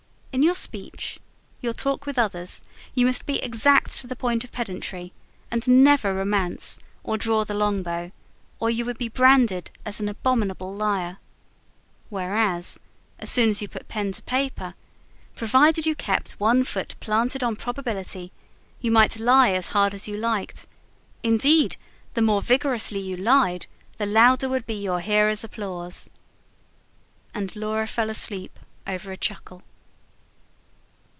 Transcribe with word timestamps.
In 0.33 0.43
your 0.43 0.55
speech, 0.55 1.19
your 1.59 1.73
talk 1.73 2.05
with 2.05 2.17
others, 2.17 2.63
you 2.95 3.05
must 3.05 3.25
be 3.25 3.43
exact 3.43 3.91
to 3.99 4.07
the 4.07 4.15
point 4.15 4.45
of 4.45 4.51
pedantry, 4.53 5.11
and 5.51 5.67
never 5.67 6.13
romance 6.15 6.79
or 7.03 7.17
draw 7.17 7.43
the 7.43 7.53
long 7.53 7.83
bow; 7.83 8.13
or 8.57 8.69
you 8.69 8.85
would 8.85 8.97
be 8.97 9.09
branded 9.09 9.71
as 9.85 9.99
an 9.99 10.07
abominable 10.07 10.73
liar. 10.73 11.17
Whereas, 12.09 12.79
as 13.19 13.29
soon 13.29 13.49
as 13.49 13.61
you 13.61 13.67
put 13.67 13.89
pen 13.89 14.13
to 14.13 14.21
paper, 14.23 14.73
provided 15.35 15.85
you 15.85 15.95
kept 15.95 16.39
one 16.39 16.63
foot 16.63 16.95
planted 17.01 17.43
on 17.43 17.57
probability, 17.57 18.31
you 18.79 18.89
might 18.89 19.19
lie 19.19 19.49
as 19.51 19.67
hard 19.75 19.93
as 19.93 20.07
you 20.07 20.15
liked: 20.15 20.65
indeed, 21.23 21.75
the 22.13 22.21
more 22.21 22.41
vigorously 22.41 23.01
you 23.01 23.17
lied, 23.17 23.65
the 23.97 24.05
louder 24.05 24.47
would 24.47 24.65
be 24.65 24.75
your 24.81 25.01
hearers' 25.01 25.43
applause. 25.43 26.09
And 27.33 27.53
Laura 27.53 27.85
fell 27.85 28.09
asleep 28.09 28.57
over 28.87 29.11
a 29.11 29.17
chuckle. 29.17 29.63